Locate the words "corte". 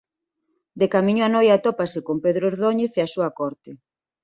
3.39-3.71